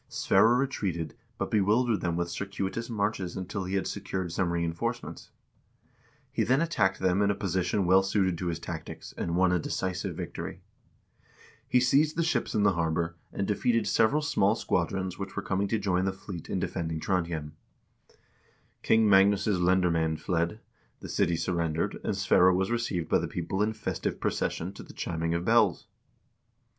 Sverre 0.09 0.55
retreated, 0.57 1.13
but 1.37 1.51
bewildered 1.51 2.01
them 2.01 2.15
with 2.17 2.31
circuitous 2.31 2.89
marches 2.89 3.37
until 3.37 3.65
he 3.65 3.75
had 3.75 3.85
secured 3.85 4.31
some 4.31 4.51
reinforcements. 4.51 5.29
He 6.31 6.41
then 6.41 6.59
attacked 6.59 6.97
them 6.97 7.21
in 7.21 7.29
a 7.29 7.35
position 7.35 7.85
well 7.85 8.01
suited 8.01 8.35
to 8.39 8.47
his 8.47 8.57
tactics, 8.57 9.13
and 9.15 9.35
won 9.35 9.51
a 9.51 9.59
decisive 9.59 10.17
victory. 10.17 10.63
He 11.67 11.79
seized 11.79 12.15
the 12.15 12.23
ships 12.23 12.55
in 12.55 12.63
the 12.63 12.73
harbor, 12.73 13.15
and 13.31 13.45
defeated 13.47 13.85
several 13.85 14.23
small 14.23 14.55
squadrons 14.55 15.19
which 15.19 15.35
were 15.35 15.43
coming 15.43 15.67
to 15.67 15.77
join 15.77 16.05
the 16.05 16.11
fleet 16.13 16.49
in 16.49 16.59
defending 16.59 16.99
Trondhjem. 16.99 17.51
King 18.81 19.07
Magnus* 19.07 19.45
lendermcend 19.45 20.19
fled, 20.19 20.61
the 20.99 21.09
city 21.09 21.35
surrendered, 21.35 21.99
and 22.03 22.17
Sverre 22.17 22.51
was 22.51 22.71
received 22.71 23.07
by 23.07 23.19
the 23.19 23.27
people 23.27 23.61
in 23.61 23.73
festive 23.73 24.19
procession 24.19 24.73
to 24.73 24.81
the 24.81 24.93
chiming 24.93 25.35
of 25.35 25.45
bells. 25.45 25.85